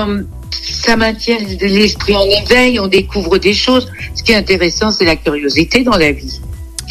ça 0.51 0.95
maintient 0.95 1.37
l'esprit 1.61 2.15
en 2.15 2.23
éveil, 2.23 2.79
on 2.79 2.87
découvre 2.87 3.37
des 3.37 3.53
choses. 3.53 3.91
Ce 4.15 4.23
qui 4.23 4.31
est 4.31 4.35
intéressant, 4.35 4.91
c'est 4.91 5.05
la 5.05 5.15
curiosité 5.15 5.83
dans 5.83 5.97
la 5.97 6.11
vie. 6.11 6.39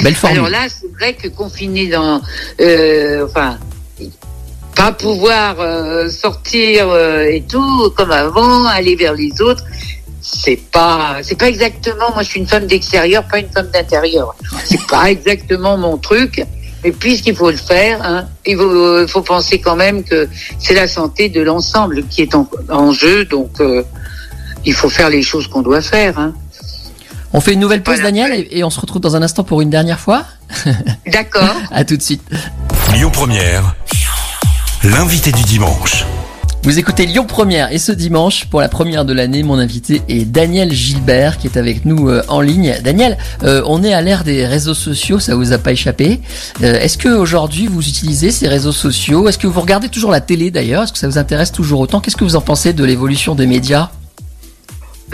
Belle. 0.03 0.15
Alors 0.25 0.49
là, 0.49 0.67
c'est 0.69 0.91
vrai 0.99 1.15
que 1.15 1.29
confiné 1.29 1.87
dans, 1.87 2.21
euh, 2.61 3.27
enfin, 3.27 3.59
pas 4.75 4.93
pouvoir 4.93 5.61
euh, 5.61 6.11
sortir 6.11 6.89
euh, 6.89 7.25
et 7.25 7.43
tout 7.43 7.91
comme 7.97 8.11
avant, 8.11 8.67
aller 8.67 8.97
vers 8.97 9.15
les 9.15 9.41
autres, 9.41 9.65
c'est 10.21 10.57
pas, 10.57 11.19
c'est 11.23 11.39
pas 11.39 11.49
exactement. 11.49 12.11
Moi, 12.13 12.23
je 12.23 12.29
suis 12.31 12.41
une 12.41 12.47
femme 12.47 12.67
d'extérieur, 12.67 13.25
pas 13.25 13.39
une 13.39 13.51
femme 13.51 13.69
d'intérieur. 13.73 14.35
C'est 14.65 14.85
pas 14.87 15.11
exactement 15.11 15.77
mon 15.77 15.99
truc. 15.99 16.45
Mais 16.83 16.93
puisqu'il 16.93 17.35
faut 17.35 17.51
le 17.51 17.57
faire, 17.57 18.03
hein, 18.03 18.27
il 18.45 18.57
faut, 18.57 19.03
il 19.03 19.09
faut 19.09 19.23
penser 19.23 19.59
quand 19.59 19.77
même 19.77 20.05
que 20.05 20.29
c'est 20.59 20.75
la 20.75 20.87
santé 20.87 21.31
de 21.31 21.41
l'ensemble 21.41 22.05
qui 22.09 22.23
est 22.23 22.35
en, 22.35 22.49
en 22.71 22.93
jeu. 22.93 23.25
Donc, 23.25 23.61
euh, 23.61 23.83
il 24.65 24.75
faut 24.75 24.91
faire 24.91 25.09
les 25.09 25.23
choses 25.23 25.47
qu'on 25.47 25.63
doit 25.63 25.83
faire. 25.83 26.19
Hein. 26.19 26.35
On 27.33 27.41
fait 27.41 27.55
une 27.55 27.61
nouvelle 27.61 27.83
pause, 27.83 27.97
Voilà. 27.97 28.11
Daniel, 28.11 28.47
et, 28.51 28.59
et 28.59 28.65
on 28.65 28.71
se 28.71 28.81
retrouve 28.81 29.01
dans 29.01 29.17
un 29.17 29.23
instant 29.23 29.45
pour 29.45 29.61
une 29.61 29.71
dernière 29.71 29.99
fois. 29.99 30.25
D'accord. 31.07 31.55
À 31.73 31.85
tout 31.85 31.97
de 31.97 32.03
suite. 32.03 32.23
Lyon 32.95 33.11
Première, 33.11 33.75
l'invité 34.85 35.33
du 35.33 35.43
dimanche. 35.45 36.05
Vous 36.63 36.79
écoutez 36.79 37.07
Lyon 37.07 37.25
Première 37.25 37.73
et 37.73 37.79
ce 37.79 37.91
dimanche, 37.91 38.45
pour 38.45 38.61
la 38.61 38.69
première 38.69 39.07
de 39.07 39.15
l'année, 39.15 39.43
mon 39.43 39.59
invité 39.59 40.03
est 40.11 40.27
Daniel 40.27 40.73
Gilbert 40.73 41.39
qui 41.39 41.47
est 41.47 41.57
avec 41.57 41.87
nous 41.87 42.11
euh, 42.11 42.23
en 42.29 42.43
ligne. 42.43 42.77
Daniel, 42.85 43.17
euh, 43.45 43.63
on 43.65 43.83
est 43.83 43.95
à 43.95 44.03
l'ère 44.03 44.25
des 44.25 44.47
réseaux 44.47 44.75
sociaux, 44.75 45.19
ça 45.21 45.37
vous 45.37 45.53
a 45.55 45.59
pas 45.59 45.73
échappé. 45.73 46.21
Euh, 46.63 46.79
Est-ce 46.81 46.99
que 46.99 47.09
aujourd'hui 47.09 47.67
vous 47.67 47.81
utilisez 47.81 48.31
ces 48.31 48.47
réseaux 48.47 48.73
sociaux? 48.73 49.27
Est-ce 49.27 49.39
que 49.39 49.47
vous 49.47 49.61
regardez 49.61 49.89
toujours 49.89 50.11
la 50.11 50.21
télé 50.21 50.51
d'ailleurs? 50.51 50.83
Est-ce 50.83 50.93
que 50.93 50.99
ça 50.99 51.09
vous 51.09 51.19
intéresse 51.19 51.51
toujours 51.51 51.81
autant? 51.81 52.01
Qu'est-ce 52.01 52.17
que 52.17 52.25
vous 52.25 52.37
en 52.37 52.43
pensez 52.43 52.75
de 52.75 52.85
l'évolution 52.85 53.35
des 53.35 53.47
médias? 53.47 53.89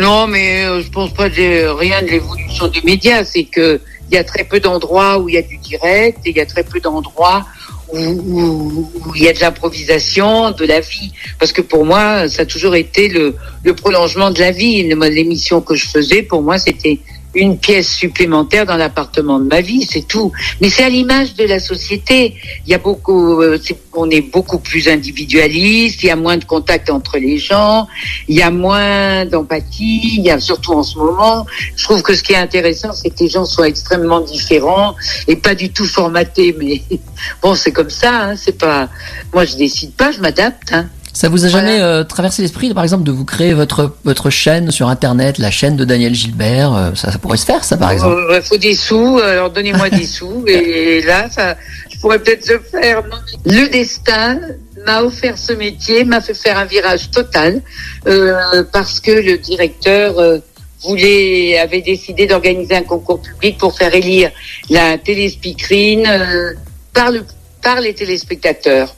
Non, 0.00 0.26
mais 0.26 0.64
euh, 0.64 0.82
je 0.82 0.90
pense 0.90 1.14
pas 1.14 1.28
de 1.28 1.68
rien 1.68 2.02
de 2.02 2.08
l'évolution 2.08 2.66
des 2.66 2.82
médias. 2.82 3.22
C'est 3.24 3.44
que 3.44 3.80
il 4.10 4.14
y 4.14 4.18
a 4.18 4.24
très 4.24 4.42
peu 4.42 4.58
d'endroits 4.58 5.18
où 5.18 5.28
il 5.28 5.36
y 5.36 5.38
a 5.38 5.42
du 5.42 5.56
direct 5.58 6.18
et 6.26 6.30
il 6.30 6.36
y 6.36 6.40
a 6.40 6.46
très 6.46 6.64
peu 6.64 6.80
d'endroits 6.80 7.46
où, 7.92 8.88
il 9.14 9.22
y 9.22 9.28
a 9.28 9.32
de 9.32 9.40
l'improvisation, 9.40 10.50
de 10.50 10.64
la 10.64 10.80
vie. 10.80 11.12
Parce 11.38 11.52
que 11.52 11.62
pour 11.62 11.84
moi, 11.84 12.28
ça 12.28 12.42
a 12.42 12.46
toujours 12.46 12.74
été 12.74 13.08
le, 13.08 13.34
le 13.64 13.74
prolongement 13.74 14.30
de 14.30 14.40
la 14.40 14.52
vie. 14.52 14.82
L'émission 14.82 15.60
que 15.60 15.74
je 15.74 15.86
faisais, 15.86 16.22
pour 16.22 16.42
moi, 16.42 16.58
c'était 16.58 16.98
une 17.34 17.58
pièce 17.58 17.92
supplémentaire 17.92 18.66
dans 18.66 18.76
l'appartement 18.76 19.38
de 19.38 19.44
ma 19.44 19.60
vie, 19.60 19.86
c'est 19.88 20.06
tout. 20.06 20.32
Mais 20.60 20.68
c'est 20.68 20.84
à 20.84 20.88
l'image 20.88 21.34
de 21.34 21.44
la 21.44 21.60
société. 21.60 22.34
Il 22.66 22.70
y 22.70 22.74
a 22.74 22.78
beaucoup, 22.78 23.40
euh, 23.40 23.58
on 23.92 24.10
est 24.10 24.20
beaucoup 24.20 24.58
plus 24.58 24.88
individualiste. 24.88 26.02
Il 26.02 26.06
y 26.06 26.10
a 26.10 26.16
moins 26.16 26.36
de 26.36 26.44
contact 26.44 26.90
entre 26.90 27.18
les 27.18 27.38
gens. 27.38 27.86
Il 28.28 28.36
y 28.36 28.42
a 28.42 28.50
moins 28.50 29.24
d'empathie. 29.26 30.16
Il 30.18 30.24
y 30.24 30.30
a 30.30 30.40
surtout 30.40 30.72
en 30.72 30.82
ce 30.82 30.98
moment. 30.98 31.46
Je 31.76 31.84
trouve 31.84 32.02
que 32.02 32.14
ce 32.14 32.22
qui 32.22 32.32
est 32.32 32.36
intéressant, 32.36 32.92
c'est 32.92 33.10
que 33.10 33.20
les 33.20 33.28
gens 33.28 33.44
soient 33.44 33.68
extrêmement 33.68 34.20
différents 34.20 34.96
et 35.28 35.36
pas 35.36 35.54
du 35.54 35.70
tout 35.70 35.86
formatés. 35.86 36.54
Mais 36.58 36.82
bon, 37.42 37.54
c'est 37.54 37.72
comme 37.72 37.90
ça. 37.90 38.22
Hein, 38.22 38.36
c'est 38.36 38.58
pas. 38.58 38.88
Moi, 39.32 39.44
je 39.44 39.56
décide 39.56 39.92
pas. 39.92 40.10
Je 40.10 40.20
m'adapte. 40.20 40.72
Hein. 40.72 40.88
Ça 41.20 41.28
vous 41.28 41.44
a 41.44 41.48
Voilà. 41.50 41.66
jamais 41.66 41.82
euh, 41.82 42.02
traversé 42.02 42.40
l'esprit, 42.40 42.72
par 42.72 42.82
exemple, 42.82 43.02
de 43.02 43.12
vous 43.12 43.26
créer 43.26 43.52
votre 43.52 43.94
votre 44.04 44.30
chaîne 44.30 44.70
sur 44.70 44.88
Internet, 44.88 45.36
la 45.36 45.50
chaîne 45.50 45.76
de 45.76 45.84
Daniel 45.84 46.14
Gilbert 46.14 46.72
euh, 46.72 46.94
ça, 46.94 47.12
ça 47.12 47.18
pourrait 47.18 47.36
se 47.36 47.44
faire, 47.44 47.62
ça, 47.62 47.76
par 47.76 47.90
exemple. 47.90 48.16
Il 48.34 48.40
faut 48.40 48.56
des 48.56 48.74
sous, 48.74 49.18
alors 49.22 49.50
donnez-moi 49.50 49.90
des 49.90 50.06
sous. 50.16 50.42
Et 50.46 51.02
là, 51.02 51.28
ça, 51.28 51.58
je 51.90 51.98
pourrais 52.00 52.20
peut-être 52.20 52.48
le 52.48 52.58
faire. 52.60 53.02
Non, 53.04 53.18
Le 53.44 53.68
destin 53.68 54.40
m'a 54.86 55.02
offert 55.02 55.36
ce 55.36 55.52
métier, 55.52 56.04
m'a 56.04 56.22
fait 56.22 56.32
faire 56.32 56.56
un 56.56 56.64
virage 56.64 57.10
total, 57.10 57.60
euh, 58.06 58.64
parce 58.72 58.98
que 58.98 59.10
le 59.10 59.36
directeur 59.36 60.18
euh, 60.18 60.38
voulait, 60.80 61.58
avait 61.58 61.82
décidé 61.82 62.26
d'organiser 62.28 62.76
un 62.76 62.82
concours 62.82 63.20
public 63.20 63.58
pour 63.58 63.76
faire 63.76 63.94
élire 63.94 64.30
la 64.70 64.96
téléspeakerine 64.96 66.06
euh, 66.06 66.54
par, 66.94 67.10
le, 67.10 67.26
par 67.62 67.78
les 67.82 67.92
téléspectateurs. 67.92 68.94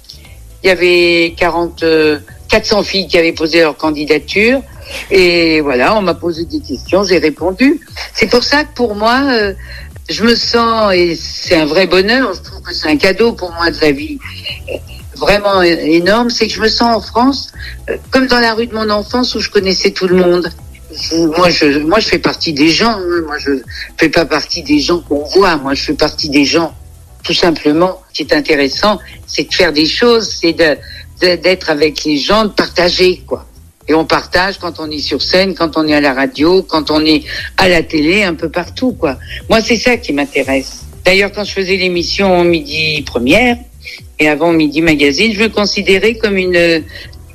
Il 0.63 0.69
y 0.69 0.71
avait 0.71 1.35
40, 1.37 1.83
euh, 1.83 2.19
400 2.49 2.83
filles 2.83 3.09
qui 3.09 3.19
avaient 3.19 3.33
posé 3.33 3.61
leur 3.61 3.77
candidature. 3.77 4.63
Et 5.11 5.61
voilà, 5.61 5.97
on 5.97 6.03
m'a 6.03 6.15
posé 6.15 6.45
des 6.45 6.61
questions, 6.61 7.03
j'ai 7.05 7.19
répondu. 7.19 7.81
C'est 8.15 8.29
pour 8.29 8.43
ça 8.45 8.65
que 8.65 8.75
pour 8.75 8.95
moi, 8.95 9.23
euh, 9.31 9.55
je 10.11 10.23
me 10.25 10.35
sens, 10.35 10.93
et 10.93 11.17
c'est 11.17 11.57
un 11.57 11.65
vrai 11.65 11.87
bonheur, 11.87 12.35
je 12.35 12.41
trouve 12.43 12.61
que 12.63 12.75
c'est 12.75 12.89
un 12.89 12.97
cadeau 12.97 13.33
pour 13.33 13.53
moi 13.53 13.71
de 13.71 13.81
la 13.81 13.93
vie 13.93 14.19
euh, 14.71 14.77
vraiment 15.17 15.63
énorme, 15.63 16.29
c'est 16.31 16.47
que 16.49 16.53
je 16.53 16.61
me 16.61 16.69
sens 16.69 16.97
en 16.97 17.01
France 17.01 17.53
euh, 17.89 17.97
comme 18.11 18.27
dans 18.27 18.41
la 18.41 18.53
rue 18.55 18.67
de 18.67 18.75
mon 18.75 18.91
enfance 18.91 19.35
où 19.35 19.41
je 19.41 19.49
connaissais 19.51 19.93
tout 19.93 20.09
le 20.09 20.17
monde. 20.17 20.51
Moi, 21.39 21.49
je, 21.49 21.79
moi, 21.79 22.01
je 22.01 22.09
fais 22.09 22.19
partie 22.19 22.53
des 22.53 22.69
gens. 22.69 22.91
hein. 22.99 23.23
Moi, 23.27 23.39
je 23.39 23.53
fais 23.97 24.11
pas 24.11 24.27
partie 24.27 24.63
des 24.63 24.79
gens 24.79 25.01
qu'on 25.01 25.25
voit. 25.25 25.57
Moi, 25.57 25.73
je 25.73 25.85
fais 25.85 25.95
partie 25.95 26.29
des 26.29 26.45
gens. 26.45 26.75
Tout 27.23 27.35
simplement, 27.35 28.01
ce 28.09 28.15
qui 28.15 28.23
est 28.23 28.35
intéressant, 28.35 28.99
c'est 29.27 29.49
de 29.49 29.55
faire 29.55 29.73
des 29.73 29.87
choses, 29.87 30.29
c'est 30.41 30.53
de 30.53 30.77
d'être 31.21 31.71
avec 31.71 32.03
les 32.03 32.17
gens, 32.17 32.47
de 32.47 32.51
partager, 32.51 33.23
quoi. 33.25 33.47
Et 33.89 33.95
on 33.95 34.05
partage 34.05 34.59
quand 34.59 34.81
on 34.81 34.91
est 34.91 34.99
sur 34.99 35.23
scène, 35.23 35.55
quand 35.55 35.77
on 35.77 35.87
est 35.87 35.95
à 35.95 36.01
la 36.01 36.15
radio, 36.15 36.63
quand 36.63 36.91
on 36.91 37.05
est 37.05 37.23
à 37.57 37.69
la 37.69 37.83
télé, 37.83 38.25
un 38.25 38.35
peu 38.35 38.49
partout, 38.49 38.93
quoi. 38.93 39.19
Moi, 39.49 39.61
c'est 39.61 39.77
ça 39.77 39.97
qui 39.97 40.13
m'intéresse. 40.13 40.83
D'ailleurs, 41.05 41.33
quand 41.33 41.45
je 41.45 41.53
faisais 41.53 41.77
l'émission 41.77 42.45
Midi 42.45 43.03
Première 43.03 43.57
et 44.19 44.29
avant 44.29 44.53
Midi 44.53 44.83
Magazine, 44.83 45.33
je 45.33 45.41
me 45.41 45.49
considérais 45.49 46.15
comme 46.15 46.37
une 46.37 46.85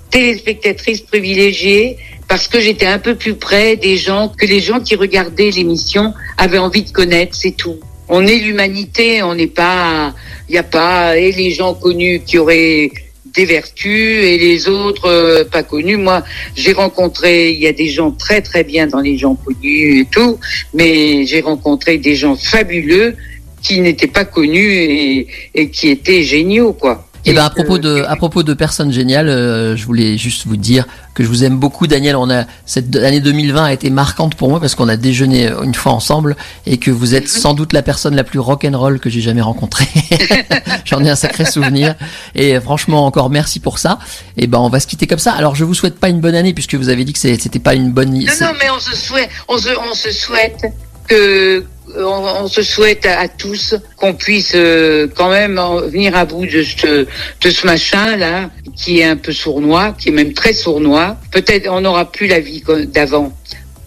téléspectatrice 0.10 1.02
privilégiée 1.02 1.98
parce 2.28 2.48
que 2.48 2.60
j'étais 2.60 2.88
un 2.88 3.00
peu 3.00 3.16
plus 3.16 3.36
près 3.36 3.76
des 3.76 3.98
gens 3.98 4.30
que 4.30 4.46
les 4.46 4.60
gens 4.60 4.80
qui 4.80 4.96
regardaient 4.96 5.52
l'émission 5.52 6.14
avaient 6.38 6.58
envie 6.58 6.84
de 6.84 6.92
connaître, 6.92 7.36
c'est 7.36 7.52
tout. 7.52 7.80
On 8.10 8.26
est 8.26 8.38
l'humanité, 8.38 9.22
on 9.22 9.36
n'est 9.36 9.48
pas, 9.48 10.14
il 10.48 10.54
n'y 10.54 10.58
a 10.58 10.64
pas 10.64 11.18
et 11.18 11.32
les 11.32 11.52
gens 11.52 11.74
connus 11.74 12.22
qui 12.26 12.38
auraient 12.38 12.90
des 13.34 13.46
vertus 13.46 14.24
et 14.24 14.38
les 14.38 14.68
autres 14.68 15.10
euh, 15.10 15.44
pas 15.44 15.64
connus. 15.64 15.98
Moi, 15.98 16.24
j'ai 16.56 16.74
rencontré, 16.74 17.52
il 17.52 17.60
y 17.60 17.68
a 17.68 17.74
des 17.74 17.90
gens 17.90 18.12
très 18.12 18.42
très 18.42 18.64
bien 18.64 18.88
dans 18.88 19.02
les 19.02 19.18
gens 19.18 19.36
connus 19.36 20.02
et 20.02 20.06
tout, 20.06 20.40
mais 20.74 21.26
j'ai 21.26 21.42
rencontré 21.42 21.98
des 21.98 22.16
gens 22.16 22.36
fabuleux 22.36 23.16
qui 23.62 23.82
n'étaient 23.82 24.08
pas 24.08 24.26
connus 24.26 24.72
et, 24.74 25.28
et 25.54 25.70
qui 25.70 25.90
étaient 25.90 26.24
géniaux, 26.24 26.74
quoi. 26.74 27.07
Et 27.28 27.34
ben 27.34 27.46
à 27.46 27.50
que- 27.50 27.56
propos 27.56 27.78
de 27.78 28.04
à 28.04 28.16
propos 28.16 28.44
de 28.44 28.54
personnes 28.54 28.92
géniales, 28.92 29.28
euh, 29.30 29.76
je 29.76 29.86
voulais 29.86 30.18
juste 30.18 30.48
vous 30.48 30.58
dire 30.58 30.86
que 31.14 31.24
je 31.24 31.28
vous 31.28 31.44
aime 31.44 31.58
beaucoup, 31.58 31.88
Daniel. 31.88 32.16
On 32.16 32.30
a 32.30 32.46
cette 32.66 32.96
année 32.96 33.20
2020 33.20 33.64
a 33.66 33.74
été 33.74 33.90
marquante 33.90 34.36
pour 34.36 34.50
moi 34.50 34.60
parce 34.60 34.76
qu'on 34.76 34.88
a 34.90 34.96
déjeuné 34.98 35.50
une 35.64 35.74
fois 35.76 35.92
ensemble 35.92 36.36
et 36.66 36.78
que 36.78 36.92
vous 36.92 37.16
êtes 37.16 37.28
sans 37.30 37.54
doute 37.54 37.74
la 37.74 37.82
personne 37.82 38.16
la 38.16 38.24
plus 38.24 38.40
rock'n'roll 38.40 39.00
que 39.00 39.10
j'ai 39.10 39.22
jamais 39.22 39.42
rencontrée. 39.42 39.88
J'en 40.86 41.04
ai 41.04 41.10
un 41.10 41.16
sacré 41.16 41.46
souvenir 41.46 41.96
et 42.36 42.60
franchement 42.60 43.06
encore 43.06 43.30
merci 43.30 43.60
pour 43.60 43.80
ça. 43.80 44.00
Et 44.38 44.48
ben 44.48 44.60
on 44.60 44.70
va 44.70 44.80
se 44.80 44.88
quitter 44.88 45.08
comme 45.08 45.20
ça. 45.20 45.34
Alors 45.34 45.56
je 45.56 45.64
vous 45.64 45.74
souhaite 45.74 46.00
pas 46.00 46.10
une 46.10 46.22
bonne 46.22 46.36
année 46.36 46.54
puisque 46.54 46.76
vous 46.76 46.90
avez 46.90 47.04
dit 47.06 47.14
que 47.14 47.20
c'était 47.20 47.60
pas 47.60 47.74
une 47.74 47.92
bonne. 47.92 48.14
Non, 48.14 48.20
non, 48.42 48.52
mais 48.60 48.70
on 48.76 48.80
se 48.80 48.96
souhaite, 48.96 49.30
on 49.48 49.58
se, 49.58 49.70
on 49.92 49.94
se 49.94 50.12
souhaite 50.12 50.66
que, 51.08 51.66
on, 51.98 52.44
on 52.44 52.48
se 52.48 52.62
souhaite 52.62 53.06
à, 53.06 53.28
tous 53.28 53.76
qu'on 53.98 54.14
puisse 54.14 54.54
euh, 54.56 55.08
quand 55.16 55.30
même 55.30 55.58
en 55.60 55.82
venir 55.82 56.16
à 56.16 56.26
bout 56.26 56.46
de 56.46 56.64
ce, 56.64 57.06
de 57.42 57.50
ce 57.50 57.66
machin 57.66 58.16
là, 58.18 58.50
qui 58.76 59.00
est 59.00 59.06
un 59.06 59.18
peu 59.18 59.32
sournois, 59.32 59.96
qui 60.00 60.10
est 60.10 60.12
même 60.12 60.34
très 60.34 60.54
sournois. 60.54 61.18
Peut-être 61.32 61.68
on 61.70 61.82
n'aura 61.82 62.12
plus 62.12 62.28
la 62.28 62.40
vie 62.40 62.64
d'avant. 62.88 63.34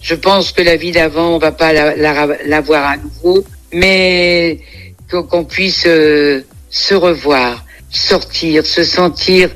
Je 0.01 0.15
pense 0.15 0.51
que 0.51 0.61
la 0.61 0.77
vie 0.77 0.91
d'avant, 0.91 1.35
on 1.35 1.37
va 1.37 1.51
pas 1.51 1.73
la, 1.73 1.95
la, 1.95 2.27
la 2.45 2.61
voir 2.61 2.85
à 2.85 2.97
nouveau, 2.97 3.43
mais 3.71 4.59
qu'on 5.09 5.43
puisse 5.43 5.83
euh, 5.87 6.41
se 6.69 6.95
revoir, 6.95 7.63
sortir, 7.91 8.65
se 8.65 8.83
sentir 8.83 9.49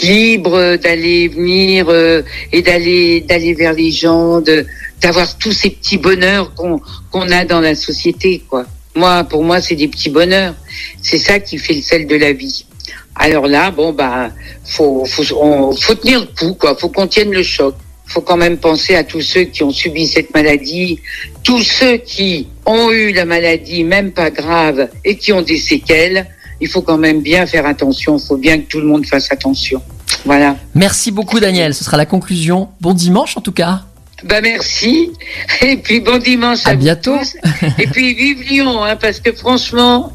libre 0.00 0.76
d'aller 0.76 1.28
venir 1.28 1.86
euh, 1.88 2.22
et 2.52 2.62
d'aller 2.62 3.20
d'aller 3.20 3.54
vers 3.54 3.74
les 3.74 3.92
gens, 3.92 4.40
de 4.40 4.66
d'avoir 5.04 5.36
tous 5.36 5.52
ces 5.52 5.68
petits 5.68 5.98
bonheurs 5.98 6.54
qu'on 6.54 6.80
qu'on 7.10 7.30
a 7.30 7.44
dans 7.44 7.60
la 7.60 7.74
société, 7.74 8.42
quoi. 8.48 8.64
Moi, 8.94 9.24
pour 9.24 9.44
moi, 9.44 9.60
c'est 9.60 9.76
des 9.76 9.88
petits 9.88 10.08
bonheurs. 10.08 10.54
C'est 11.02 11.18
ça 11.18 11.38
qui 11.40 11.58
fait 11.58 11.74
le 11.74 11.82
sel 11.82 12.06
de 12.06 12.16
la 12.16 12.32
vie. 12.32 12.64
Alors 13.14 13.46
là, 13.46 13.70
bon 13.70 13.92
bah, 13.92 14.30
faut 14.64 15.04
faut 15.04 15.22
faut 15.78 15.94
tenir 15.94 16.20
le 16.20 16.30
coup, 16.38 16.54
quoi. 16.54 16.74
Faut 16.74 16.88
qu'on 16.88 17.06
tienne 17.06 17.32
le 17.32 17.42
choc. 17.42 17.74
Faut 18.06 18.22
quand 18.22 18.38
même 18.38 18.56
penser 18.56 18.94
à 18.94 19.04
tous 19.04 19.20
ceux 19.20 19.44
qui 19.44 19.62
ont 19.62 19.70
subi 19.70 20.06
cette 20.06 20.32
maladie, 20.32 21.00
tous 21.42 21.62
ceux 21.62 21.98
qui 21.98 22.48
ont 22.64 22.90
eu 22.90 23.12
la 23.12 23.26
maladie, 23.26 23.84
même 23.84 24.10
pas 24.12 24.30
grave, 24.30 24.88
et 25.04 25.16
qui 25.18 25.34
ont 25.34 25.42
des 25.42 25.58
séquelles. 25.58 26.26
Il 26.62 26.68
faut 26.68 26.82
quand 26.82 26.98
même 26.98 27.20
bien 27.20 27.44
faire 27.44 27.66
attention. 27.66 28.18
Faut 28.18 28.38
bien 28.38 28.56
que 28.58 28.66
tout 28.72 28.80
le 28.80 28.86
monde 28.86 29.04
fasse 29.04 29.30
attention. 29.30 29.82
Voilà. 30.24 30.56
Merci 30.74 31.10
beaucoup, 31.10 31.40
Daniel. 31.40 31.74
Ce 31.74 31.84
sera 31.84 31.98
la 31.98 32.06
conclusion. 32.06 32.68
Bon 32.80 32.94
dimanche 32.94 33.36
en 33.36 33.42
tout 33.42 33.52
cas. 33.52 33.84
Bah 34.24 34.40
merci. 34.40 35.12
Et 35.62 35.76
puis 35.76 36.00
bon 36.00 36.18
dimanche 36.18 36.60
à, 36.66 36.74
bientôt. 36.74 37.16
tous. 37.18 37.36
Et 37.78 37.86
puis 37.86 38.14
vive 38.14 38.42
Lyon, 38.42 38.82
hein, 38.82 38.96
parce 38.96 39.20
que 39.20 39.32
franchement, 39.32 40.12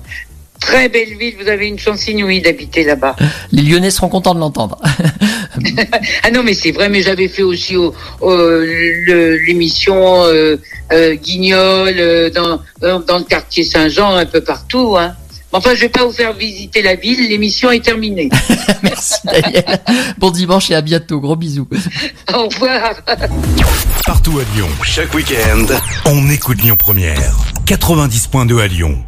très 0.59 0.89
belle 0.89 1.15
ville. 1.17 1.35
Vous 1.41 1.47
avez 1.47 1.67
une 1.67 1.79
chance 1.79 2.07
inouïe 2.07 2.41
d'habiter 2.41 2.83
là-bas. 2.83 3.15
Les 3.51 3.61
Lyonnais 3.61 3.91
seront 3.91 4.09
contents 4.09 4.35
de 4.35 4.39
l'entendre. 4.39 4.77
Ah 6.23 6.31
non, 6.31 6.41
mais 6.43 6.53
c'est 6.53 6.71
vrai. 6.71 6.87
Mais 6.89 7.01
j'avais 7.01 7.27
fait 7.27 7.41
aussi 7.43 7.75
au, 7.75 7.93
au- 8.21 8.61
l'émission 9.47 10.23
euh, 10.23 10.55
euh, 10.93 11.15
Guignol 11.15 11.93
euh, 11.97 12.29
dans, 12.29 12.61
dans 12.81 12.99
dans 12.99 13.17
le 13.17 13.23
quartier 13.25 13.63
Saint-Jean, 13.63 14.15
un 14.15 14.25
peu 14.25 14.41
partout. 14.41 14.95
Hein. 14.97 15.15
Mais 15.51 15.57
Enfin, 15.57 15.73
je 15.75 15.81
vais 15.81 15.89
pas 15.89 16.05
vous 16.05 16.11
faire 16.11 16.33
visiter 16.33 16.81
la 16.81 16.95
ville. 16.95 17.27
L'émission 17.29 17.71
est 17.71 17.83
terminée. 17.83 18.29
Merci, 18.83 19.15
Daniel. 19.25 19.79
Bon 20.17 20.31
dimanche 20.31 20.69
et 20.71 20.75
à 20.75 20.81
bientôt. 20.81 21.19
Gros 21.19 21.35
bisous. 21.35 21.67
Au 22.33 22.47
revoir. 22.47 22.95
Partout 24.05 24.39
à 24.39 24.55
Lyon, 24.55 24.69
chaque 24.83 25.13
week-end, 25.13 25.65
on 26.05 26.29
écoute 26.29 26.61
Lyon 26.61 26.75
Première. 26.77 27.35
90.2 27.65 28.59
à 28.59 28.67
Lyon 28.67 29.03